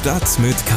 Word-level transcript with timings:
Stadt 0.00 0.38
mit 0.38 0.56
K. 0.64 0.74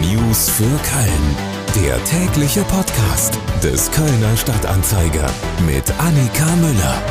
News 0.00 0.50
für 0.50 0.64
Köln. 0.64 1.36
Der 1.76 2.04
tägliche 2.04 2.62
Podcast 2.64 3.38
des 3.62 3.90
Kölner 3.90 4.36
Stadtanzeiger 4.36 5.30
mit 5.64 5.90
Annika 5.98 6.44
Müller. 6.56 7.02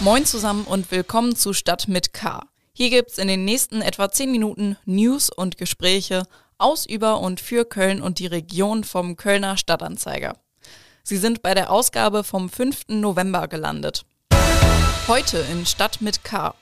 Moin 0.00 0.26
zusammen 0.26 0.64
und 0.64 0.90
willkommen 0.90 1.36
zu 1.36 1.52
Stadt 1.52 1.86
mit 1.86 2.12
K. 2.12 2.40
Hier 2.72 2.90
gibt's 2.90 3.18
in 3.18 3.28
den 3.28 3.44
nächsten 3.44 3.82
etwa 3.82 4.10
10 4.10 4.32
Minuten 4.32 4.78
News 4.84 5.30
und 5.30 5.58
Gespräche 5.58 6.24
aus, 6.58 6.84
über 6.84 7.20
und 7.20 7.38
für 7.38 7.64
Köln 7.64 8.02
und 8.02 8.18
die 8.18 8.26
Region 8.26 8.82
vom 8.82 9.14
Kölner 9.14 9.56
Stadtanzeiger. 9.56 10.38
Sie 11.04 11.18
sind 11.18 11.40
bei 11.40 11.54
der 11.54 11.70
Ausgabe 11.70 12.24
vom 12.24 12.48
5. 12.48 12.86
November 12.88 13.46
gelandet. 13.46 14.04
Heute 15.06 15.38
in 15.52 15.66
Stadt 15.66 16.00
mit 16.00 16.24
K. 16.24 16.52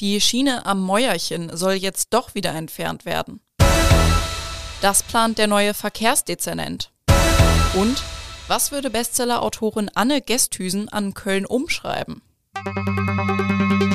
Die 0.00 0.18
Schiene 0.18 0.64
am 0.64 0.80
Mäuerchen 0.80 1.54
soll 1.54 1.74
jetzt 1.74 2.14
doch 2.14 2.34
wieder 2.34 2.54
entfernt 2.54 3.04
werden. 3.04 3.40
Das 4.80 5.02
plant 5.02 5.36
der 5.36 5.46
neue 5.46 5.74
Verkehrsdezernent. 5.74 6.90
Und 7.74 8.02
was 8.48 8.72
würde 8.72 8.88
Bestseller-Autorin 8.88 9.90
Anne 9.94 10.22
Gesthüsen 10.22 10.88
an 10.88 11.12
Köln 11.12 11.44
umschreiben? 11.44 12.22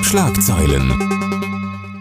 Schlagzeilen. 0.03 0.93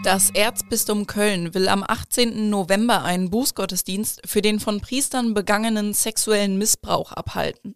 Das 0.03 0.29
Erzbistum 0.29 1.07
Köln 1.07 1.55
will 1.55 1.67
am 1.67 1.83
18. 1.83 2.47
November 2.51 3.03
einen 3.03 3.31
Bußgottesdienst 3.31 4.21
für 4.23 4.43
den 4.43 4.59
von 4.59 4.81
Priestern 4.81 5.33
begangenen 5.33 5.95
sexuellen 5.95 6.59
Missbrauch 6.59 7.11
abhalten. 7.11 7.75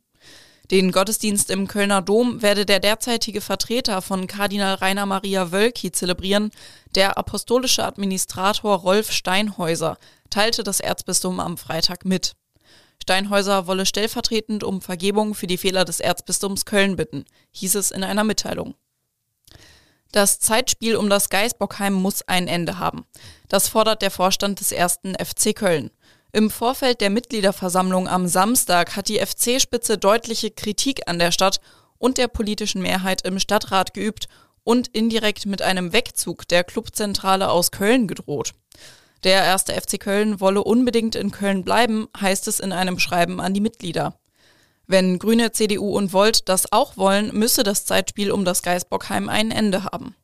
Den 0.72 0.91
Gottesdienst 0.91 1.50
im 1.50 1.68
Kölner 1.68 2.04
Dom 2.04 2.44
werde 2.44 2.64
der 2.64 2.80
derzeitige 2.80 3.41
Vertreter 3.41 4.04
von 4.04 4.28
Kardinal 4.28 4.76
Rainer 4.76 5.08
Maria 5.08 5.52
Wölki 5.52 5.92
zelebrieren. 5.92 6.52
Der 6.94 7.18
apostolische 7.18 7.84
Administrator 7.84 8.76
Rolf 8.78 9.12
Steinhäuser 9.12 9.98
teilte 10.30 10.64
das 10.64 10.80
Erzbistum 10.80 11.40
am 11.40 11.58
Freitag 11.58 12.06
mit. 12.06 12.36
Steinhäuser 13.02 13.66
wolle 13.66 13.88
stellvertretend 13.88 14.64
um 14.64 14.81
Vergebung 14.81 15.34
für 15.34 15.47
die 15.47 15.58
Fehler 15.58 15.86
des 15.86 16.00
Erzbistums 16.00 16.66
Köln 16.66 16.95
bitten, 16.95 17.25
hieß 17.52 17.73
es 17.73 17.90
in 17.90 18.03
einer 18.03 18.23
Mitteilung. 18.23 18.75
Das 20.12 20.40
Zeitspiel 20.40 20.95
um 20.95 21.09
das 21.09 21.30
Geisbockheim 21.30 21.94
muss 21.94 22.28
ein 22.28 22.47
Ende 22.47 22.78
haben. 22.78 23.06
Das 23.47 23.67
fordert 23.67 24.03
der 24.03 24.12
Vorstand 24.12 24.59
des 24.59 24.72
ersten 24.72 25.16
FC 25.16 25.56
Köln. 25.56 25.90
Im 26.31 26.52
Vorfeld 26.52 27.02
der 27.02 27.09
Mitgliederversammlung 27.09 28.08
am 28.08 28.27
Samstag 28.27 28.95
hat 28.95 29.08
die 29.08 29.17
FC-Spitze 29.17 29.97
deutliche 29.97 30.52
Kritik 30.52 31.02
an 31.08 31.17
der 31.17 31.31
Stadt 31.31 31.59
und 31.97 32.19
der 32.19 32.27
politischen 32.27 32.83
Mehrheit 32.83 33.23
im 33.23 33.39
Stadtrat 33.39 33.95
geübt 33.95 34.27
und 34.63 34.89
indirekt 34.89 35.47
mit 35.47 35.63
einem 35.63 35.91
Wegzug 35.91 36.47
der 36.47 36.63
Clubzentrale 36.63 37.50
aus 37.50 37.72
Köln 37.72 38.07
gedroht. 38.07 38.53
Der 39.23 39.44
erste 39.44 39.73
FC 39.73 40.00
Köln 40.00 40.39
wolle 40.39 40.63
unbedingt 40.63 41.16
in 41.16 41.31
Köln 41.31 41.63
bleiben, 41.63 42.07
heißt 42.19 42.47
es 42.47 42.59
in 42.59 42.73
einem 42.73 43.00
Schreiben 43.00 43.41
an 43.41 43.55
die 43.55 43.61
Mitglieder. 43.61 44.19
Wenn 44.85 45.17
Grüne, 45.17 45.52
CDU 45.52 45.97
und 45.97 46.13
Volt 46.13 46.47
das 46.47 46.72
auch 46.72 46.95
wollen, 46.95 47.35
müsse 47.35 47.63
das 47.63 47.85
Zeitspiel 47.85 48.31
um 48.31 48.45
das 48.45 48.61
Geisbockheim 48.61 49.30
ein 49.30 49.50
Ende 49.50 49.85
haben. 49.85 50.16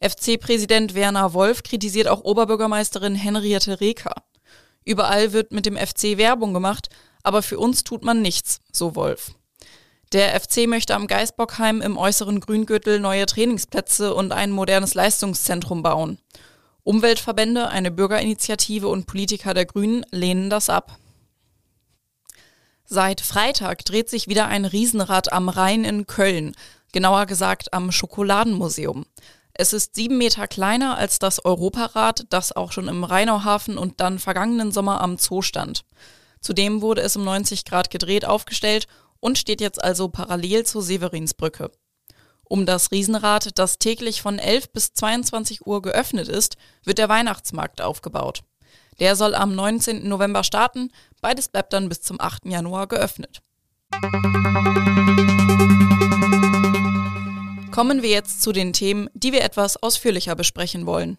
FC-Präsident 0.00 0.94
Werner 0.94 1.32
Wolf 1.32 1.62
kritisiert 1.62 2.08
auch 2.08 2.22
Oberbürgermeisterin 2.22 3.14
Henriette 3.14 3.80
Reker. 3.80 4.14
Überall 4.88 5.34
wird 5.34 5.52
mit 5.52 5.66
dem 5.66 5.76
FC 5.76 6.16
Werbung 6.16 6.54
gemacht, 6.54 6.88
aber 7.22 7.42
für 7.42 7.58
uns 7.58 7.84
tut 7.84 8.04
man 8.04 8.22
nichts, 8.22 8.62
so 8.72 8.96
Wolf. 8.96 9.32
Der 10.14 10.40
FC 10.40 10.66
möchte 10.66 10.94
am 10.94 11.06
Geisbockheim 11.06 11.82
im 11.82 11.98
äußeren 11.98 12.40
Grüngürtel 12.40 12.98
neue 12.98 13.26
Trainingsplätze 13.26 14.14
und 14.14 14.32
ein 14.32 14.50
modernes 14.50 14.94
Leistungszentrum 14.94 15.82
bauen. 15.82 16.16
Umweltverbände, 16.84 17.68
eine 17.68 17.90
Bürgerinitiative 17.90 18.88
und 18.88 19.06
Politiker 19.06 19.52
der 19.52 19.66
Grünen 19.66 20.06
lehnen 20.10 20.48
das 20.48 20.70
ab. 20.70 20.96
Seit 22.86 23.20
Freitag 23.20 23.84
dreht 23.84 24.08
sich 24.08 24.26
wieder 24.26 24.46
ein 24.46 24.64
Riesenrad 24.64 25.34
am 25.34 25.50
Rhein 25.50 25.84
in 25.84 26.06
Köln, 26.06 26.54
genauer 26.92 27.26
gesagt 27.26 27.74
am 27.74 27.92
Schokoladenmuseum. 27.92 29.04
Es 29.60 29.72
ist 29.72 29.96
sieben 29.96 30.18
Meter 30.18 30.46
kleiner 30.46 30.96
als 30.98 31.18
das 31.18 31.44
Europarad, 31.44 32.26
das 32.30 32.54
auch 32.54 32.70
schon 32.70 32.86
im 32.86 33.02
Rheinauhafen 33.02 33.76
und 33.76 34.00
dann 34.00 34.20
vergangenen 34.20 34.70
Sommer 34.70 35.00
am 35.00 35.18
Zoo 35.18 35.42
stand. 35.42 35.84
Zudem 36.40 36.80
wurde 36.80 37.00
es 37.02 37.16
um 37.16 37.24
90 37.24 37.64
Grad 37.64 37.90
gedreht 37.90 38.24
aufgestellt 38.24 38.86
und 39.18 39.36
steht 39.36 39.60
jetzt 39.60 39.82
also 39.82 40.10
parallel 40.10 40.64
zur 40.64 40.82
Severinsbrücke. 40.82 41.72
Um 42.44 42.66
das 42.66 42.92
Riesenrad, 42.92 43.58
das 43.58 43.80
täglich 43.80 44.22
von 44.22 44.38
11 44.38 44.70
bis 44.70 44.92
22 44.92 45.66
Uhr 45.66 45.82
geöffnet 45.82 46.28
ist, 46.28 46.56
wird 46.84 46.98
der 46.98 47.08
Weihnachtsmarkt 47.08 47.80
aufgebaut. 47.80 48.44
Der 49.00 49.16
soll 49.16 49.34
am 49.34 49.56
19. 49.56 50.08
November 50.08 50.44
starten, 50.44 50.92
beides 51.20 51.48
bleibt 51.48 51.72
dann 51.72 51.88
bis 51.88 52.00
zum 52.00 52.20
8. 52.20 52.46
Januar 52.46 52.86
geöffnet. 52.86 53.42
Kommen 57.78 58.02
wir 58.02 58.10
jetzt 58.10 58.42
zu 58.42 58.50
den 58.50 58.72
Themen, 58.72 59.08
die 59.14 59.30
wir 59.30 59.44
etwas 59.44 59.80
ausführlicher 59.80 60.34
besprechen 60.34 60.84
wollen. 60.84 61.16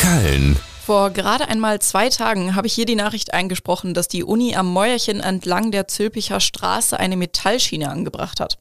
Köln. 0.00 0.56
Vor 0.84 1.10
gerade 1.10 1.46
einmal 1.46 1.80
zwei 1.80 2.08
Tagen 2.08 2.56
habe 2.56 2.66
ich 2.66 2.72
hier 2.72 2.86
die 2.86 2.96
Nachricht 2.96 3.32
eingesprochen, 3.32 3.94
dass 3.94 4.08
die 4.08 4.24
Uni 4.24 4.56
am 4.56 4.66
Mäuerchen 4.66 5.20
entlang 5.20 5.70
der 5.70 5.86
Zülpicher 5.86 6.40
Straße 6.40 6.98
eine 6.98 7.16
Metallschiene 7.16 7.88
angebracht 7.88 8.40
hat. 8.40 8.58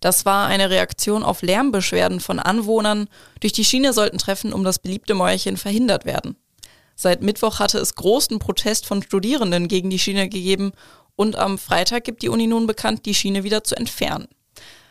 Das 0.00 0.26
war 0.26 0.46
eine 0.46 0.68
Reaktion 0.68 1.22
auf 1.22 1.40
Lärmbeschwerden 1.40 2.20
von 2.20 2.38
Anwohnern. 2.38 3.08
Durch 3.40 3.54
die 3.54 3.64
Schiene 3.64 3.94
sollten 3.94 4.18
Treffen 4.18 4.52
um 4.52 4.62
das 4.62 4.78
beliebte 4.78 5.14
Mäuerchen 5.14 5.56
verhindert 5.56 6.04
werden. 6.04 6.36
Seit 6.96 7.22
Mittwoch 7.22 7.60
hatte 7.60 7.78
es 7.78 7.94
großen 7.94 8.40
Protest 8.40 8.84
von 8.84 9.02
Studierenden 9.02 9.68
gegen 9.68 9.88
die 9.88 9.98
Schiene 9.98 10.28
gegeben 10.28 10.72
und 11.16 11.34
am 11.36 11.56
Freitag 11.56 12.04
gibt 12.04 12.20
die 12.20 12.28
Uni 12.28 12.46
nun 12.46 12.66
bekannt, 12.66 13.06
die 13.06 13.14
Schiene 13.14 13.42
wieder 13.42 13.64
zu 13.64 13.74
entfernen. 13.74 14.28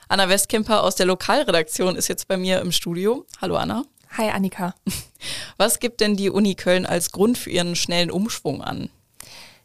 Anna 0.09 0.29
Westkemper 0.29 0.83
aus 0.83 0.95
der 0.95 1.05
Lokalredaktion 1.05 1.97
ist 1.97 2.07
jetzt 2.07 2.29
bei 2.29 2.37
mir 2.37 2.61
im 2.61 2.71
Studio. 2.71 3.25
Hallo 3.41 3.57
Anna. 3.57 3.83
Hi 4.17 4.29
Annika. 4.29 4.73
Was 5.57 5.79
gibt 5.79 5.99
denn 5.99 6.15
die 6.15 6.29
Uni 6.29 6.55
Köln 6.55 6.85
als 6.85 7.11
Grund 7.11 7.37
für 7.37 7.49
ihren 7.49 7.75
schnellen 7.75 8.09
Umschwung 8.09 8.61
an? 8.61 8.89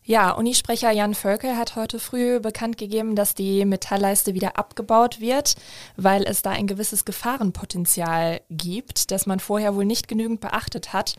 Ja, 0.03 0.33
Unisprecher 0.33 0.91
Jan 0.91 1.15
Völkel 1.15 1.57
hat 1.57 1.77
heute 1.77 2.01
früh 2.01 2.41
bekannt 2.41 2.77
gegeben, 2.77 3.15
dass 3.15 3.37
die 3.37 3.65
Metallleiste 3.65 4.35
wieder 4.35 4.59
abgebaut 4.59 5.21
wird, 5.21 5.55
weil 5.97 6.25
es 6.25 6.43
da 6.43 6.51
ein 6.51 6.67
gewisses 6.67 7.05
Gefahrenpotenzial 7.05 8.41
gibt, 8.51 9.13
das 9.13 9.27
man 9.27 9.39
vorher 9.39 9.77
wohl 9.77 9.85
nicht 9.85 10.09
genügend 10.09 10.41
beachtet 10.41 10.93
hat. 10.93 11.15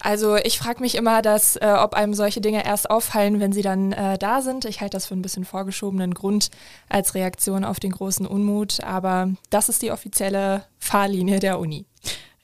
Also 0.00 0.36
ich 0.36 0.58
frage 0.58 0.80
mich 0.80 0.94
immer, 0.94 1.22
dass, 1.22 1.56
äh, 1.56 1.74
ob 1.78 1.94
einem 1.94 2.14
solche 2.14 2.40
Dinge 2.40 2.64
erst 2.64 2.88
auffallen, 2.88 3.40
wenn 3.40 3.52
sie 3.52 3.62
dann 3.62 3.92
äh, 3.92 4.16
da 4.16 4.42
sind. 4.42 4.64
Ich 4.64 4.80
halte 4.80 4.96
das 4.96 5.06
für 5.06 5.14
ein 5.14 5.22
bisschen 5.22 5.44
vorgeschobenen 5.44 6.14
Grund 6.14 6.50
als 6.88 7.14
Reaktion 7.14 7.64
auf 7.64 7.80
den 7.80 7.90
großen 7.90 8.26
Unmut, 8.26 8.82
aber 8.84 9.30
das 9.50 9.68
ist 9.68 9.82
die 9.82 9.90
offizielle 9.90 10.64
Fahrlinie 10.78 11.40
der 11.40 11.58
Uni. 11.58 11.84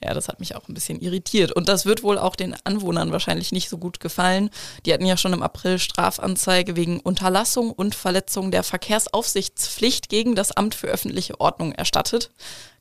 Ja, 0.03 0.13
das 0.13 0.27
hat 0.27 0.39
mich 0.39 0.55
auch 0.55 0.67
ein 0.67 0.73
bisschen 0.73 0.99
irritiert. 0.99 1.51
Und 1.53 1.67
das 1.67 1.85
wird 1.85 2.03
wohl 2.03 2.19
auch 2.19 2.35
den 2.35 2.55
Anwohnern 2.63 3.11
wahrscheinlich 3.11 3.51
nicht 3.51 3.69
so 3.69 3.77
gut 3.77 3.99
gefallen. 3.99 4.51
Die 4.85 4.93
hatten 4.93 5.05
ja 5.05 5.17
schon 5.17 5.33
im 5.33 5.41
April 5.41 5.79
Strafanzeige 5.79 6.75
wegen 6.75 6.99
Unterlassung 6.99 7.71
und 7.71 7.95
Verletzung 7.95 8.51
der 8.51 8.63
Verkehrsaufsichtspflicht 8.63 10.09
gegen 10.09 10.35
das 10.35 10.51
Amt 10.51 10.75
für 10.75 10.87
öffentliche 10.87 11.39
Ordnung 11.39 11.71
erstattet, 11.71 12.29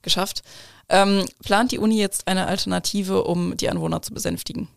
geschafft. 0.02 0.42
Ähm, 0.88 1.24
plant 1.42 1.72
die 1.72 1.78
Uni 1.78 1.98
jetzt 1.98 2.28
eine 2.28 2.46
Alternative, 2.46 3.24
um 3.24 3.56
die 3.56 3.68
Anwohner 3.68 4.02
zu 4.02 4.12
besänftigen? 4.12 4.68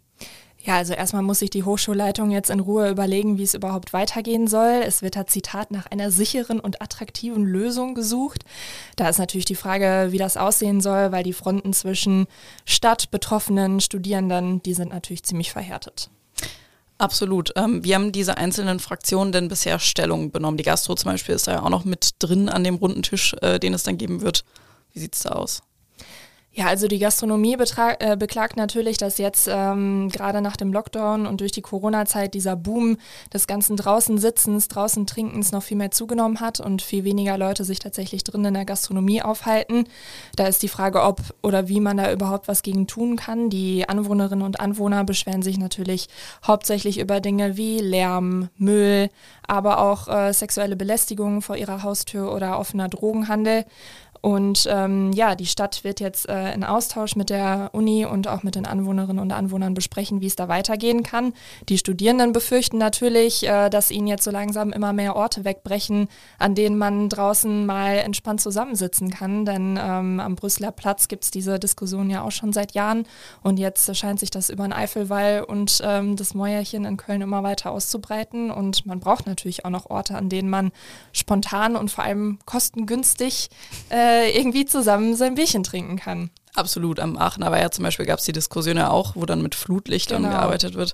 Ja, 0.68 0.76
also 0.76 0.94
erstmal 0.94 1.22
muss 1.22 1.40
sich 1.40 1.50
die 1.50 1.64
Hochschulleitung 1.64 2.30
jetzt 2.30 2.50
in 2.50 2.60
Ruhe 2.60 2.90
überlegen, 2.90 3.38
wie 3.38 3.44
es 3.44 3.54
überhaupt 3.54 3.94
weitergehen 3.94 4.48
soll. 4.48 4.82
Es 4.86 5.02
wird 5.02 5.16
da 5.16 5.26
Zitat 5.26 5.72
nach 5.72 5.86
einer 5.86 6.12
sicheren 6.12 6.60
und 6.60 6.82
attraktiven 6.82 7.46
Lösung 7.46 7.96
gesucht. 7.96 8.44
Da 8.98 9.08
ist 9.08 9.18
natürlich 9.18 9.46
die 9.46 9.56
Frage, 9.56 10.08
wie 10.12 10.18
das 10.18 10.36
aussehen 10.36 10.82
soll, 10.82 11.14
weil 11.14 11.24
die 11.24 11.32
Fronten 11.32 11.72
zwischen 11.72 12.28
Stadt, 12.66 13.12
Betroffenen, 13.12 13.80
Studierenden, 13.80 14.62
die 14.62 14.74
sind 14.74 14.92
natürlich 14.92 15.24
ziemlich 15.24 15.54
verhärtet. 15.54 16.10
Absolut. 16.98 17.54
Ähm, 17.56 17.86
wie 17.86 17.96
haben 17.96 18.12
diese 18.12 18.38
einzelnen 18.38 18.82
Fraktionen 18.82 19.32
denn 19.32 19.48
bisher 19.48 19.80
Stellung 19.80 20.32
benommen? 20.32 20.58
Die 20.58 20.64
Gastro 20.64 20.96
zum 20.96 21.12
Beispiel 21.12 21.36
ist 21.36 21.48
ja 21.48 21.64
auch 21.64 21.70
noch 21.70 21.86
mit 21.86 22.16
drin 22.20 22.50
an 22.50 22.66
dem 22.66 22.76
runden 22.76 23.04
Tisch, 23.04 23.36
äh, 23.42 23.58
den 23.58 23.74
es 23.74 23.84
dann 23.84 23.98
geben 23.98 24.20
wird. 24.20 24.44
Wie 24.92 25.00
sieht 25.00 25.16
es 25.16 25.22
da 25.22 25.30
aus? 25.30 25.62
Ja, 26.58 26.66
also 26.66 26.88
die 26.88 26.98
Gastronomie 26.98 27.56
äh, 28.00 28.18
beklagt 28.18 28.58
natürlich, 28.58 28.98
dass 28.98 29.20
jetzt 29.20 29.48
ähm, 29.48 30.10
gerade 30.10 30.42
nach 30.42 30.58
dem 30.58 30.74
Lockdown 30.74 31.28
und 31.28 31.40
durch 31.40 31.52
die 31.52 31.62
Corona-Zeit 31.62 32.34
dieser 32.34 32.56
Boom 32.56 32.98
des 33.32 33.46
ganzen 33.46 33.78
draußen 33.78 34.18
Sitzens, 34.18 34.68
draußen 34.68 35.06
Trinkens 35.06 35.52
noch 35.52 35.62
viel 35.62 35.78
mehr 35.78 35.92
zugenommen 35.92 36.40
hat 36.40 36.60
und 36.60 36.82
viel 36.82 37.04
weniger 37.04 37.38
Leute 37.38 37.64
sich 37.64 37.78
tatsächlich 37.78 38.24
drin 38.24 38.44
in 38.44 38.56
der 38.56 38.66
Gastronomie 38.66 39.22
aufhalten. 39.22 39.84
Da 40.36 40.48
ist 40.48 40.64
die 40.64 40.68
Frage, 40.68 41.04
ob 41.04 41.22
oder 41.44 41.68
wie 41.68 41.80
man 41.80 41.98
da 41.98 42.12
überhaupt 42.12 42.48
was 42.48 42.64
gegen 42.64 42.88
tun 42.88 43.18
kann. 43.18 43.52
Die 43.52 43.88
Anwohnerinnen 43.88 44.44
und 44.44 44.60
Anwohner 44.60 45.04
beschweren 45.04 45.44
sich 45.44 45.60
natürlich 45.60 46.08
hauptsächlich 46.44 46.98
über 47.00 47.20
Dinge 47.20 47.56
wie 47.58 47.82
Lärm, 47.82 48.50
Müll, 48.58 49.12
aber 49.46 49.80
auch 49.80 50.08
äh, 50.08 50.34
sexuelle 50.34 50.76
Belästigung 50.76 51.44
vor 51.44 51.56
ihrer 51.56 51.84
Haustür 51.84 52.34
oder 52.34 52.58
offener 52.58 52.90
Drogenhandel. 52.90 53.64
Und 54.22 54.68
ähm, 54.70 55.12
ja, 55.14 55.36
die 55.36 55.46
Stadt 55.46 55.84
wird 55.84 56.00
jetzt 56.00 56.28
äh, 56.28 56.54
in 56.54 56.64
Austausch 56.64 57.16
mit 57.16 57.30
der 57.30 57.70
Uni 57.74 58.06
und 58.06 58.28
auch 58.28 58.44
mit 58.44 58.56
den 58.56 58.66
Anwohnerinnen 58.66 59.22
und 59.22 59.32
Anwohnern 59.32 59.74
besprechen, 59.74 60.22
wie 60.22 60.28
es 60.28 60.36
da 60.36 60.48
weitergehen 60.48 61.04
kann. 61.04 61.34
Die 61.70 61.78
Studierenden 61.78 62.34
befürchten 62.34 62.78
natürlich, 62.78 63.48
äh, 63.48 63.70
dass 63.70 63.92
ihnen 63.92 64.08
jetzt 64.08 64.24
so 64.24 64.32
langsam 64.32 64.72
immer 64.72 64.94
mehr 64.94 65.16
Orte 65.16 65.46
wegbrechen, 65.46 66.08
an 66.40 66.56
denen 66.56 66.78
man 66.78 67.10
draußen 67.10 67.66
mal 67.66 67.98
entspannt 67.98 68.42
zusammensitzen 68.42 69.10
kann. 69.10 69.46
Denn 69.46 69.80
ähm, 69.82 70.20
am 70.20 70.36
Brüsseler 70.36 70.72
Platz 70.72 71.08
gibt 71.08 71.24
es 71.24 71.32
diese 71.32 71.60
Diskussion 71.60 72.10
ja 72.10 72.24
auch 72.24 72.32
schon 72.32 72.54
seit 72.54 72.74
Jahren. 72.74 73.06
Und 73.44 73.58
jetzt 73.58 73.96
scheint 73.96 74.20
sich 74.20 74.32
das 74.32 74.50
über 74.50 74.64
den 74.64 74.74
Eifelwall 74.74 75.44
und 75.44 75.82
ähm, 75.84 76.16
das 76.16 76.34
Mäuerchen 76.34 76.86
in 76.86 76.98
Köln 76.98 77.22
immer 77.22 77.44
weiter 77.44 77.72
auszubreiten. 77.72 78.52
Und 78.52 78.86
man 78.86 79.00
braucht 79.00 79.28
natürlich 79.28 79.66
auch 79.66 79.70
noch 79.70 79.90
Orte, 79.90 80.16
an 80.16 80.30
denen 80.30 80.50
man 80.50 80.72
spontan 81.12 81.76
und 81.76 81.92
vor 81.92 82.04
allem 82.04 82.40
kostengünstig 82.46 83.50
äh, 83.90 84.07
irgendwie 84.08 84.66
zusammen 84.66 85.16
sein 85.16 85.36
Bierchen 85.36 85.64
trinken 85.64 85.98
kann. 85.98 86.30
Absolut. 86.56 87.00
Am 87.00 87.18
Aachener 87.18 87.52
Weiher 87.52 87.72
zum 87.72 87.84
Beispiel 87.84 88.06
gab 88.06 88.20
es 88.20 88.26
die 88.26 88.32
Diskussion 88.32 88.78
ja 88.78 88.90
auch, 88.90 89.16
wo 89.16 89.26
dann 89.26 89.42
mit 89.42 89.56
Flutlichtern 89.56 90.24
genau. 90.24 90.36
gearbeitet 90.36 90.74
wird. 90.74 90.94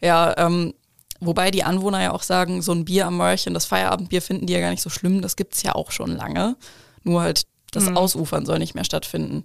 Ja, 0.00 0.34
ähm, 0.36 0.74
wobei 1.20 1.50
die 1.50 1.64
Anwohner 1.64 2.02
ja 2.02 2.12
auch 2.12 2.22
sagen, 2.22 2.62
so 2.62 2.72
ein 2.72 2.84
Bier 2.84 3.06
am 3.06 3.16
Mörchen, 3.16 3.54
das 3.54 3.64
Feierabendbier 3.64 4.22
finden 4.22 4.46
die 4.46 4.52
ja 4.52 4.60
gar 4.60 4.70
nicht 4.70 4.82
so 4.82 4.90
schlimm. 4.90 5.22
Das 5.22 5.36
gibt 5.36 5.54
es 5.54 5.62
ja 5.62 5.74
auch 5.74 5.90
schon 5.90 6.16
lange. 6.16 6.56
Nur 7.04 7.22
halt 7.22 7.46
das 7.70 7.84
mhm. 7.84 7.96
Ausufern 7.96 8.46
soll 8.46 8.58
nicht 8.58 8.74
mehr 8.74 8.84
stattfinden. 8.84 9.44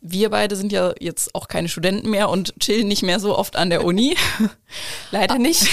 Wir 0.00 0.30
beide 0.30 0.56
sind 0.56 0.72
ja 0.72 0.92
jetzt 0.98 1.34
auch 1.34 1.48
keine 1.48 1.68
Studenten 1.68 2.10
mehr 2.10 2.28
und 2.28 2.58
chillen 2.58 2.88
nicht 2.88 3.02
mehr 3.02 3.20
so 3.20 3.38
oft 3.38 3.56
an 3.56 3.70
der 3.70 3.84
Uni. 3.84 4.16
Leider 5.10 5.38
nicht. 5.38 5.68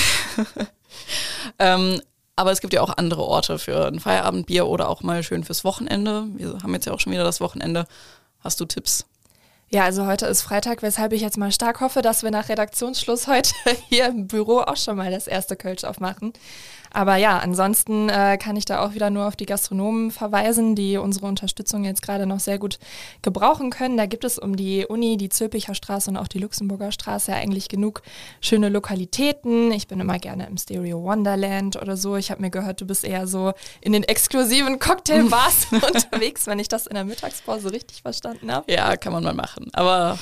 ähm, 1.57 2.01
aber 2.39 2.53
es 2.53 2.61
gibt 2.61 2.73
ja 2.73 2.81
auch 2.81 2.95
andere 2.95 3.23
Orte 3.23 3.59
für 3.59 3.85
ein 3.85 3.99
Feierabendbier 3.99 4.65
oder 4.65 4.87
auch 4.87 5.03
mal 5.03 5.23
schön 5.23 5.43
fürs 5.43 5.65
Wochenende. 5.65 6.23
Wir 6.37 6.57
haben 6.63 6.73
jetzt 6.73 6.85
ja 6.85 6.93
auch 6.93 6.99
schon 7.01 7.11
wieder 7.11 7.25
das 7.25 7.41
Wochenende. 7.41 7.85
Hast 8.39 8.61
du 8.61 8.65
Tipps? 8.65 9.08
Ja, 9.71 9.83
also 9.83 10.07
heute 10.07 10.25
ist 10.25 10.41
Freitag, 10.41 10.81
weshalb 10.81 11.13
ich 11.13 11.21
jetzt 11.21 11.37
mal 11.37 11.51
stark 11.51 11.79
hoffe, 11.79 12.01
dass 12.01 12.23
wir 12.23 12.31
nach 12.31 12.49
Redaktionsschluss 12.49 13.27
heute 13.27 13.53
hier 13.89 14.07
im 14.07 14.25
Büro 14.25 14.61
auch 14.61 14.77
schon 14.77 14.97
mal 14.97 15.11
das 15.11 15.27
erste 15.27 15.55
Kölsch 15.55 15.83
aufmachen. 15.83 16.33
Aber 16.91 17.17
ja, 17.17 17.37
ansonsten 17.37 18.09
äh, 18.09 18.37
kann 18.37 18.55
ich 18.55 18.65
da 18.65 18.83
auch 18.83 18.93
wieder 18.93 19.09
nur 19.09 19.27
auf 19.27 19.35
die 19.35 19.45
Gastronomen 19.45 20.11
verweisen, 20.11 20.75
die 20.75 20.97
unsere 20.97 21.27
Unterstützung 21.27 21.83
jetzt 21.83 22.01
gerade 22.01 22.25
noch 22.25 22.39
sehr 22.39 22.57
gut 22.57 22.79
gebrauchen 23.21 23.69
können. 23.69 23.97
Da 23.97 24.05
gibt 24.05 24.23
es 24.23 24.39
um 24.39 24.55
die 24.55 24.85
Uni, 24.85 25.17
die 25.17 25.29
Zülpicher 25.29 25.75
Straße 25.75 26.09
und 26.09 26.17
auch 26.17 26.27
die 26.27 26.39
Luxemburger 26.39 26.91
Straße 26.91 27.31
ja 27.31 27.37
eigentlich 27.37 27.69
genug 27.69 28.01
schöne 28.41 28.69
Lokalitäten. 28.69 29.71
Ich 29.71 29.87
bin 29.87 29.99
immer 29.99 30.17
gerne 30.17 30.47
im 30.47 30.57
Stereo 30.57 31.03
Wonderland 31.03 31.79
oder 31.79 31.95
so. 31.95 32.15
Ich 32.15 32.31
habe 32.31 32.41
mir 32.41 32.49
gehört, 32.49 32.81
du 32.81 32.85
bist 32.85 33.05
eher 33.05 33.27
so 33.27 33.53
in 33.81 33.93
den 33.93 34.03
exklusiven 34.03 34.79
Cocktailbars 34.79 35.67
unterwegs, 35.71 36.47
wenn 36.47 36.59
ich 36.59 36.69
das 36.69 36.87
in 36.87 36.95
der 36.95 37.05
Mittagspause 37.05 37.71
richtig 37.71 38.01
verstanden 38.01 38.51
habe. 38.51 38.71
Ja, 38.71 38.97
kann 38.97 39.13
man 39.13 39.23
mal 39.23 39.33
machen. 39.33 39.58
Aber 39.73 40.17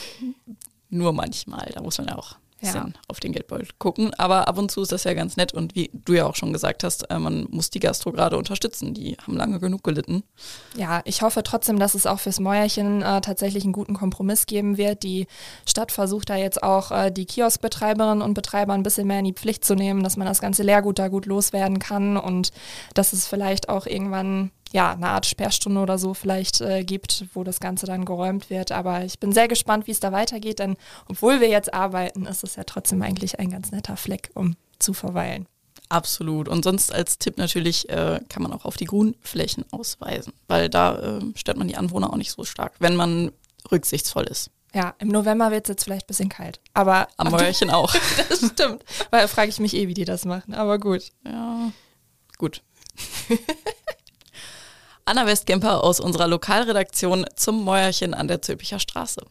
nur 0.89 1.13
manchmal. 1.13 1.69
Da 1.73 1.81
muss 1.81 1.97
man 1.97 2.07
ja 2.07 2.17
auch 2.17 2.37
bisschen 2.59 2.93
ja. 2.93 3.01
auf 3.07 3.19
den 3.19 3.31
Geldbeutel 3.33 3.67
gucken. 3.77 4.13
Aber 4.15 4.47
ab 4.47 4.57
und 4.57 4.71
zu 4.71 4.81
ist 4.81 4.91
das 4.91 5.03
ja 5.03 5.13
ganz 5.13 5.37
nett 5.37 5.53
und 5.53 5.75
wie 5.75 5.89
du 5.93 6.13
ja 6.13 6.25
auch 6.25 6.35
schon 6.35 6.53
gesagt 6.53 6.83
hast, 6.83 7.09
äh, 7.09 7.19
man 7.19 7.47
muss 7.49 7.69
die 7.69 7.79
Gastro 7.79 8.11
gerade 8.11 8.37
unterstützen. 8.37 8.93
Die 8.93 9.15
haben 9.21 9.35
lange 9.37 9.59
genug 9.59 9.83
gelitten. 9.83 10.23
Ja, 10.75 11.01
ich 11.05 11.21
hoffe 11.21 11.43
trotzdem, 11.43 11.79
dass 11.79 11.93
es 11.93 12.05
auch 12.05 12.19
fürs 12.19 12.39
Mäuerchen 12.39 13.01
äh, 13.01 13.21
tatsächlich 13.21 13.63
einen 13.63 13.73
guten 13.73 13.93
Kompromiss 13.93 14.45
geben 14.45 14.77
wird. 14.77 15.03
Die 15.03 15.27
Stadt 15.65 15.91
versucht 15.91 16.29
da 16.29 16.35
jetzt 16.35 16.63
auch 16.63 16.91
äh, 16.91 17.11
die 17.11 17.25
Kioskbetreiberinnen 17.25 18.21
und 18.21 18.33
Betreiber 18.33 18.73
ein 18.73 18.83
bisschen 18.83 19.07
mehr 19.07 19.19
in 19.19 19.25
die 19.25 19.33
Pflicht 19.33 19.63
zu 19.63 19.75
nehmen, 19.75 20.03
dass 20.03 20.17
man 20.17 20.27
das 20.27 20.41
ganze 20.41 20.63
Leergut 20.63 20.99
da 20.99 21.07
gut 21.07 21.25
loswerden 21.25 21.79
kann 21.79 22.17
und 22.17 22.51
dass 22.93 23.13
es 23.13 23.27
vielleicht 23.27 23.69
auch 23.69 23.85
irgendwann 23.85 24.51
ja, 24.73 24.91
eine 24.91 25.09
Art 25.09 25.25
Sperrstunde 25.25 25.79
oder 25.81 25.97
so 25.97 26.13
vielleicht 26.13 26.61
äh, 26.61 26.83
gibt, 26.83 27.25
wo 27.33 27.43
das 27.43 27.59
Ganze 27.59 27.85
dann 27.85 28.05
geräumt 28.05 28.49
wird. 28.49 28.71
Aber 28.71 29.03
ich 29.03 29.19
bin 29.19 29.31
sehr 29.31 29.47
gespannt, 29.47 29.87
wie 29.87 29.91
es 29.91 29.99
da 29.99 30.11
weitergeht, 30.11 30.59
denn 30.59 30.77
obwohl 31.07 31.39
wir 31.41 31.49
jetzt 31.49 31.73
arbeiten, 31.73 32.25
ist 32.25 32.43
es 32.43 32.55
ja 32.55 32.63
trotzdem 32.63 33.01
eigentlich 33.01 33.39
ein 33.39 33.49
ganz 33.49 33.71
netter 33.71 33.97
Fleck, 33.97 34.29
um 34.33 34.55
zu 34.79 34.93
verweilen. 34.93 35.47
Absolut. 35.89 36.49
Und 36.49 36.63
sonst 36.63 36.93
als 36.93 37.17
Tipp 37.17 37.37
natürlich 37.37 37.89
äh, 37.89 38.19
kann 38.29 38.43
man 38.43 38.51
auch 38.51 38.65
auf 38.65 38.77
die 38.77 38.85
Grünflächen 38.85 39.65
ausweisen, 39.71 40.33
weil 40.47 40.69
da 40.69 40.97
äh, 40.99 41.21
stört 41.35 41.57
man 41.57 41.67
die 41.67 41.77
Anwohner 41.77 42.11
auch 42.11 42.17
nicht 42.17 42.31
so 42.31 42.43
stark, 42.43 42.73
wenn 42.79 42.95
man 42.95 43.31
rücksichtsvoll 43.71 44.25
ist. 44.25 44.51
Ja, 44.73 44.95
im 44.99 45.07
November 45.07 45.49
wird 45.49 45.65
es 45.65 45.69
jetzt 45.69 45.83
vielleicht 45.85 46.05
ein 46.05 46.07
bisschen 46.07 46.29
kalt. 46.29 46.59
Aber 46.73 47.07
am 47.15 47.31
Mäuerchen 47.31 47.69
auch. 47.69 47.93
das 48.29 48.39
stimmt. 48.39 48.83
Weil 49.11 49.27
frage 49.27 49.49
ich 49.49 49.59
mich 49.59 49.73
eh, 49.73 49.87
wie 49.87 49.93
die 49.93 50.05
das 50.05 50.25
machen. 50.25 50.53
Aber 50.53 50.77
gut. 50.77 51.11
Ja, 51.25 51.71
gut. 52.37 52.61
Anna 55.07 55.25
Westkemper 55.25 55.85
aus 55.85 56.01
unserer 56.01 56.27
Lokalredaktion 56.27 57.25
zum 57.37 57.63
Mäuerchen 57.63 58.13
an 58.13 58.27
der 58.27 58.41
Zülpicher 58.41 58.77
Straße. 58.77 59.21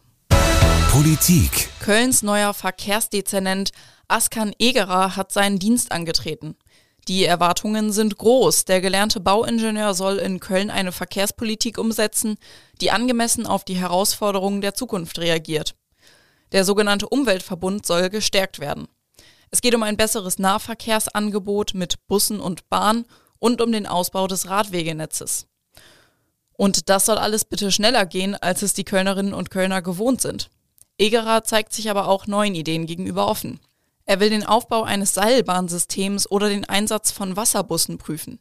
Politik. 0.91 1.69
Kölns 1.81 2.23
neuer 2.23 2.55
Verkehrsdezernent 2.55 3.69
Askan 4.07 4.55
Egerer 4.57 5.15
hat 5.15 5.31
seinen 5.31 5.59
Dienst 5.59 5.91
angetreten. 5.91 6.55
Die 7.07 7.25
Erwartungen 7.25 7.91
sind 7.91 8.17
groß. 8.17 8.65
Der 8.65 8.81
gelernte 8.81 9.19
Bauingenieur 9.19 9.93
soll 9.93 10.17
in 10.17 10.39
Köln 10.39 10.71
eine 10.71 10.91
Verkehrspolitik 10.91 11.77
umsetzen, 11.77 12.37
die 12.81 12.89
angemessen 12.89 13.45
auf 13.45 13.63
die 13.63 13.75
Herausforderungen 13.75 14.61
der 14.61 14.73
Zukunft 14.73 15.19
reagiert. 15.19 15.75
Der 16.53 16.65
sogenannte 16.65 17.07
Umweltverbund 17.07 17.85
soll 17.85 18.09
gestärkt 18.09 18.57
werden. 18.57 18.87
Es 19.51 19.61
geht 19.61 19.75
um 19.75 19.83
ein 19.83 19.95
besseres 19.95 20.39
Nahverkehrsangebot 20.39 21.75
mit 21.75 22.07
Bussen 22.07 22.39
und 22.39 22.67
Bahn 22.67 23.05
und 23.37 23.61
um 23.61 23.71
den 23.71 23.85
Ausbau 23.85 24.25
des 24.25 24.49
Radwegenetzes. 24.49 25.45
Und 26.57 26.89
das 26.89 27.05
soll 27.05 27.17
alles 27.17 27.45
bitte 27.45 27.71
schneller 27.71 28.05
gehen, 28.05 28.35
als 28.35 28.63
es 28.63 28.73
die 28.73 28.83
Kölnerinnen 28.83 29.33
und 29.33 29.51
Kölner 29.51 29.81
gewohnt 29.81 30.21
sind. 30.21 30.49
Egerer 30.97 31.43
zeigt 31.43 31.71
sich 31.71 31.89
aber 31.89 32.07
auch 32.07 32.27
neuen 32.27 32.55
Ideen 32.55 32.87
gegenüber 32.87 33.27
offen. 33.27 33.59
Er 34.05 34.19
will 34.19 34.29
den 34.29 34.45
Aufbau 34.45 34.83
eines 34.83 35.13
Seilbahnsystems 35.13 36.29
oder 36.29 36.49
den 36.49 36.65
Einsatz 36.65 37.11
von 37.11 37.35
Wasserbussen 37.35 37.99
prüfen. 37.99 38.39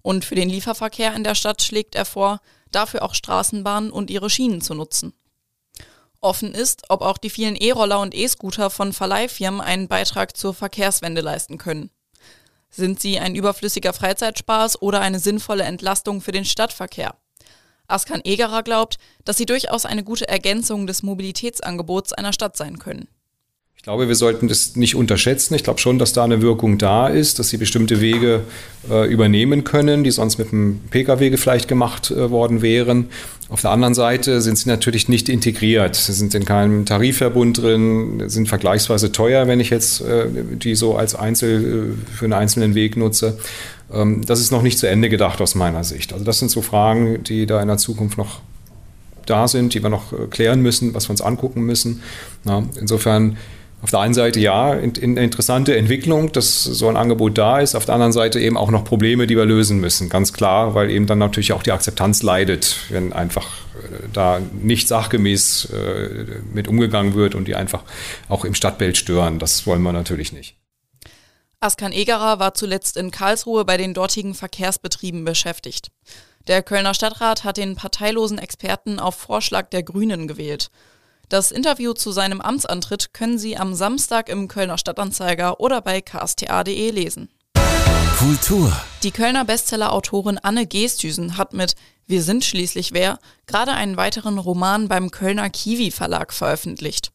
Und 0.00 0.24
für 0.24 0.34
den 0.34 0.48
Lieferverkehr 0.48 1.14
in 1.14 1.24
der 1.24 1.34
Stadt 1.34 1.62
schlägt 1.62 1.94
er 1.94 2.04
vor, 2.04 2.40
dafür 2.70 3.02
auch 3.02 3.14
Straßenbahnen 3.14 3.90
und 3.90 4.10
ihre 4.10 4.30
Schienen 4.30 4.62
zu 4.62 4.74
nutzen. 4.74 5.12
Offen 6.20 6.54
ist, 6.54 6.84
ob 6.88 7.02
auch 7.02 7.18
die 7.18 7.30
vielen 7.30 7.56
E-Roller 7.56 8.00
und 8.00 8.14
E-Scooter 8.14 8.70
von 8.70 8.92
Verleihfirmen 8.92 9.60
einen 9.60 9.88
Beitrag 9.88 10.36
zur 10.36 10.54
Verkehrswende 10.54 11.20
leisten 11.20 11.58
können. 11.58 11.90
Sind 12.70 13.00
sie 13.00 13.18
ein 13.18 13.34
überflüssiger 13.34 13.92
Freizeitspaß 13.92 14.80
oder 14.80 15.00
eine 15.00 15.18
sinnvolle 15.18 15.64
Entlastung 15.64 16.20
für 16.20 16.32
den 16.32 16.44
Stadtverkehr? 16.44 17.16
Askan 17.88 18.20
Egerer 18.24 18.62
glaubt, 18.62 18.98
dass 19.24 19.36
sie 19.36 19.46
durchaus 19.46 19.84
eine 19.86 20.04
gute 20.04 20.28
Ergänzung 20.28 20.86
des 20.86 21.02
Mobilitätsangebots 21.02 22.12
einer 22.12 22.32
Stadt 22.32 22.56
sein 22.56 22.78
können. 22.78 23.08
Ich 23.82 23.84
glaube, 23.84 24.06
wir 24.06 24.14
sollten 24.14 24.46
das 24.46 24.76
nicht 24.76 24.94
unterschätzen. 24.94 25.54
Ich 25.54 25.64
glaube 25.64 25.80
schon, 25.80 25.98
dass 25.98 26.12
da 26.12 26.22
eine 26.22 26.40
Wirkung 26.40 26.78
da 26.78 27.08
ist, 27.08 27.40
dass 27.40 27.48
sie 27.48 27.56
bestimmte 27.56 28.00
Wege 28.00 28.42
äh, 28.88 29.12
übernehmen 29.12 29.64
können, 29.64 30.04
die 30.04 30.12
sonst 30.12 30.38
mit 30.38 30.52
dem 30.52 30.82
Pkw 30.90 31.36
vielleicht 31.36 31.66
gemacht 31.66 32.12
äh, 32.12 32.30
worden 32.30 32.62
wären. 32.62 33.08
Auf 33.48 33.60
der 33.60 33.72
anderen 33.72 33.94
Seite 33.94 34.40
sind 34.40 34.56
sie 34.56 34.68
natürlich 34.68 35.08
nicht 35.08 35.28
integriert. 35.28 35.96
Sie 35.96 36.12
sind 36.12 36.32
in 36.36 36.44
keinem 36.44 36.86
Tarifverbund 36.86 37.60
drin, 37.60 38.22
sind 38.28 38.48
vergleichsweise 38.48 39.10
teuer, 39.10 39.48
wenn 39.48 39.58
ich 39.58 39.70
jetzt 39.70 40.00
äh, 40.02 40.26
die 40.30 40.76
so 40.76 40.94
als 40.94 41.16
Einzel 41.16 41.96
äh, 41.98 42.14
für 42.14 42.26
einen 42.26 42.34
einzelnen 42.34 42.76
Weg 42.76 42.96
nutze. 42.96 43.36
Ähm, 43.92 44.24
das 44.26 44.40
ist 44.40 44.50
noch 44.50 44.62
nicht 44.62 44.78
zu 44.78 44.88
Ende 44.88 45.08
gedacht 45.08 45.40
aus 45.40 45.54
meiner 45.54 45.84
Sicht. 45.84 46.12
Also 46.12 46.24
das 46.24 46.38
sind 46.38 46.50
so 46.50 46.62
Fragen, 46.62 47.22
die 47.24 47.46
da 47.46 47.60
in 47.60 47.68
der 47.68 47.78
Zukunft 47.78 48.18
noch 48.18 48.40
da 49.26 49.46
sind, 49.48 49.74
die 49.74 49.82
wir 49.82 49.90
noch 49.90 50.12
äh, 50.12 50.26
klären 50.30 50.60
müssen, 50.60 50.94
was 50.94 51.08
wir 51.08 51.10
uns 51.10 51.20
angucken 51.20 51.62
müssen. 51.62 52.02
insofern 52.80 53.36
auf 53.82 53.90
der 53.90 53.98
einen 53.98 54.14
Seite 54.14 54.38
ja, 54.38 54.70
eine 54.70 54.92
interessante 54.92 55.76
Entwicklung, 55.76 56.30
dass 56.30 56.62
so 56.62 56.88
ein 56.88 56.96
Angebot 56.96 57.36
da 57.36 57.58
ist. 57.58 57.74
Auf 57.74 57.84
der 57.84 57.94
anderen 57.94 58.12
Seite 58.12 58.38
eben 58.38 58.56
auch 58.56 58.70
noch 58.70 58.84
Probleme, 58.84 59.26
die 59.26 59.36
wir 59.36 59.44
lösen 59.44 59.80
müssen. 59.80 60.08
Ganz 60.08 60.32
klar, 60.32 60.76
weil 60.76 60.88
eben 60.88 61.06
dann 61.06 61.18
natürlich 61.18 61.52
auch 61.52 61.64
die 61.64 61.72
Akzeptanz 61.72 62.22
leidet, 62.22 62.76
wenn 62.90 63.12
einfach 63.12 63.48
äh, 63.74 64.06
da 64.12 64.40
nicht 64.62 64.86
sachgemäß 64.86 65.68
mit 66.54 66.68
umgegangen 66.68 67.14
wird 67.14 67.34
und 67.34 67.48
die 67.48 67.56
einfach 67.56 67.82
auch 68.28 68.44
im 68.44 68.54
Stadtbild 68.54 68.96
stören. 68.96 69.40
Das 69.40 69.66
wollen 69.66 69.82
wir 69.82 69.92
natürlich 69.92 70.32
nicht. 70.32 70.61
Askan 71.62 71.92
Egerer 71.92 72.40
war 72.40 72.54
zuletzt 72.54 72.96
in 72.96 73.12
Karlsruhe 73.12 73.64
bei 73.64 73.76
den 73.76 73.94
dortigen 73.94 74.34
Verkehrsbetrieben 74.34 75.24
beschäftigt. 75.24 75.92
Der 76.48 76.60
Kölner 76.60 76.92
Stadtrat 76.92 77.44
hat 77.44 77.56
den 77.56 77.76
parteilosen 77.76 78.38
Experten 78.38 78.98
auf 78.98 79.14
Vorschlag 79.14 79.70
der 79.70 79.84
Grünen 79.84 80.26
gewählt. 80.26 80.70
Das 81.28 81.52
Interview 81.52 81.92
zu 81.92 82.10
seinem 82.10 82.40
Amtsantritt 82.40 83.14
können 83.14 83.38
Sie 83.38 83.56
am 83.56 83.74
Samstag 83.74 84.28
im 84.28 84.48
Kölner 84.48 84.76
Stadtanzeiger 84.76 85.60
oder 85.60 85.80
bei 85.80 86.00
ksta.de 86.00 86.90
lesen. 86.90 87.28
Kultur. 88.18 88.76
Die 89.04 89.12
Kölner 89.12 89.44
Bestsellerautorin 89.44 90.38
Anne 90.38 90.66
Geestüsen 90.66 91.36
hat 91.36 91.52
mit 91.52 91.76
Wir 92.06 92.24
sind 92.24 92.44
schließlich 92.44 92.92
wer 92.92 93.20
gerade 93.46 93.72
einen 93.72 93.96
weiteren 93.96 94.38
Roman 94.38 94.88
beim 94.88 95.12
Kölner 95.12 95.48
Kiwi 95.48 95.92
Verlag 95.92 96.32
veröffentlicht. 96.32 97.11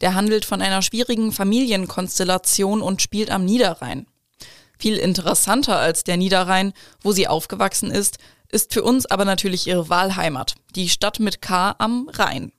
Der 0.00 0.14
handelt 0.14 0.44
von 0.44 0.62
einer 0.62 0.82
schwierigen 0.82 1.32
Familienkonstellation 1.32 2.80
und 2.80 3.02
spielt 3.02 3.30
am 3.30 3.44
Niederrhein. 3.44 4.06
Viel 4.78 4.96
interessanter 4.96 5.78
als 5.78 6.04
der 6.04 6.16
Niederrhein, 6.16 6.72
wo 7.02 7.12
sie 7.12 7.28
aufgewachsen 7.28 7.90
ist, 7.90 8.18
ist 8.50 8.72
für 8.72 8.82
uns 8.82 9.06
aber 9.06 9.24
natürlich 9.24 9.66
ihre 9.66 9.88
Wahlheimat, 9.88 10.54
die 10.74 10.88
Stadt 10.88 11.20
mit 11.20 11.42
K 11.42 11.74
am 11.78 12.08
Rhein. 12.10 12.52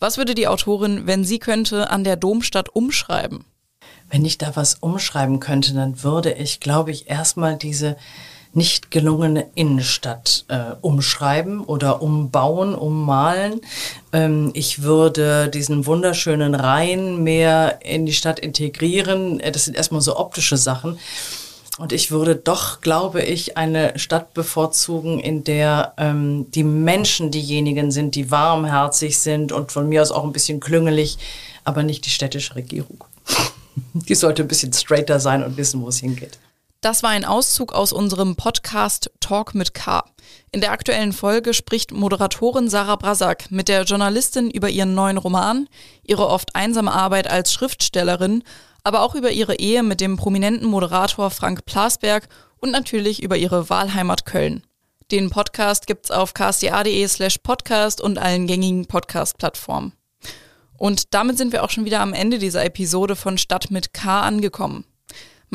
Was 0.00 0.18
würde 0.18 0.34
die 0.34 0.48
Autorin, 0.48 1.06
wenn 1.06 1.24
sie 1.24 1.38
könnte, 1.38 1.90
an 1.90 2.02
der 2.02 2.16
Domstadt 2.16 2.68
umschreiben? 2.74 3.44
Wenn 4.10 4.24
ich 4.24 4.36
da 4.36 4.56
was 4.56 4.74
umschreiben 4.74 5.38
könnte, 5.38 5.72
dann 5.74 6.02
würde 6.02 6.32
ich, 6.32 6.58
glaube 6.58 6.90
ich, 6.90 7.08
erstmal 7.08 7.56
diese 7.56 7.96
nicht 8.54 8.90
gelungene 8.90 9.48
Innenstadt 9.54 10.44
äh, 10.48 10.74
umschreiben 10.80 11.60
oder 11.60 12.02
umbauen, 12.02 12.74
ummalen. 12.74 13.60
Ähm, 14.12 14.50
ich 14.54 14.82
würde 14.82 15.48
diesen 15.48 15.86
wunderschönen 15.86 16.54
Rhein 16.54 17.22
mehr 17.22 17.80
in 17.82 18.06
die 18.06 18.12
Stadt 18.12 18.38
integrieren. 18.38 19.40
Äh, 19.40 19.52
das 19.52 19.64
sind 19.64 19.76
erstmal 19.76 20.02
so 20.02 20.16
optische 20.16 20.56
Sachen. 20.56 20.98
Und 21.78 21.92
ich 21.92 22.10
würde 22.10 22.36
doch, 22.36 22.82
glaube 22.82 23.22
ich, 23.22 23.56
eine 23.56 23.98
Stadt 23.98 24.34
bevorzugen, 24.34 25.18
in 25.18 25.42
der 25.42 25.94
ähm, 25.96 26.50
die 26.50 26.64
Menschen 26.64 27.30
diejenigen 27.30 27.90
sind, 27.90 28.14
die 28.14 28.30
warmherzig 28.30 29.18
sind 29.18 29.52
und 29.52 29.72
von 29.72 29.88
mir 29.88 30.02
aus 30.02 30.12
auch 30.12 30.24
ein 30.24 30.32
bisschen 30.32 30.60
klüngelig, 30.60 31.16
aber 31.64 31.82
nicht 31.82 32.04
die 32.04 32.10
städtische 32.10 32.54
Regierung. 32.56 33.04
Die 33.94 34.14
sollte 34.14 34.42
ein 34.42 34.48
bisschen 34.48 34.72
straighter 34.72 35.18
sein 35.18 35.42
und 35.42 35.56
wissen, 35.56 35.80
wo 35.80 35.88
es 35.88 35.98
hingeht. 35.98 36.38
Das 36.82 37.04
war 37.04 37.10
ein 37.10 37.24
Auszug 37.24 37.72
aus 37.72 37.92
unserem 37.92 38.34
Podcast 38.34 39.08
Talk 39.20 39.54
mit 39.54 39.72
K. 39.72 40.04
In 40.50 40.60
der 40.60 40.72
aktuellen 40.72 41.12
Folge 41.12 41.54
spricht 41.54 41.92
Moderatorin 41.92 42.68
Sarah 42.68 42.96
Brasak 42.96 43.52
mit 43.52 43.68
der 43.68 43.84
Journalistin 43.84 44.50
über 44.50 44.68
ihren 44.68 44.92
neuen 44.92 45.16
Roman, 45.16 45.68
ihre 46.02 46.26
oft 46.26 46.56
einsame 46.56 46.90
Arbeit 46.90 47.30
als 47.30 47.52
Schriftstellerin, 47.52 48.42
aber 48.82 49.02
auch 49.02 49.14
über 49.14 49.30
ihre 49.30 49.54
Ehe 49.54 49.84
mit 49.84 50.00
dem 50.00 50.16
prominenten 50.16 50.66
Moderator 50.66 51.30
Frank 51.30 51.66
Plasberg 51.66 52.28
und 52.58 52.72
natürlich 52.72 53.22
über 53.22 53.36
ihre 53.36 53.70
Wahlheimat 53.70 54.26
Köln. 54.26 54.64
Den 55.12 55.30
Podcast 55.30 55.86
gibt's 55.86 56.10
auf 56.10 56.34
ksta.de 56.34 57.06
slash 57.06 57.38
podcast 57.38 58.00
und 58.00 58.18
allen 58.18 58.48
gängigen 58.48 58.86
Podcast-Plattformen. 58.86 59.92
Und 60.76 61.14
damit 61.14 61.38
sind 61.38 61.52
wir 61.52 61.62
auch 61.62 61.70
schon 61.70 61.84
wieder 61.84 62.00
am 62.00 62.12
Ende 62.12 62.40
dieser 62.40 62.64
Episode 62.64 63.14
von 63.14 63.38
Stadt 63.38 63.70
mit 63.70 63.94
K 63.94 64.22
angekommen. 64.22 64.84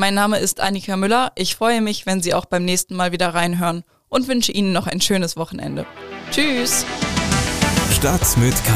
Mein 0.00 0.14
Name 0.14 0.38
ist 0.38 0.60
Annika 0.60 0.96
Müller. 0.96 1.32
Ich 1.34 1.56
freue 1.56 1.80
mich, 1.80 2.06
wenn 2.06 2.22
Sie 2.22 2.32
auch 2.32 2.44
beim 2.44 2.64
nächsten 2.64 2.94
Mal 2.94 3.10
wieder 3.10 3.34
reinhören 3.34 3.82
und 4.08 4.28
wünsche 4.28 4.52
Ihnen 4.52 4.72
noch 4.72 4.86
ein 4.86 5.00
schönes 5.00 5.36
Wochenende. 5.36 5.86
Tschüss! 6.30 6.86
Stadt 7.92 8.36
mit 8.36 8.54
K. 8.64 8.72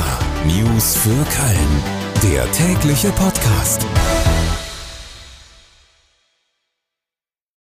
News 0.47 0.97
für 0.97 1.11
Köln. 1.11 1.83
Der 2.25 2.51
tägliche 2.51 3.11
Podcast. 3.13 3.87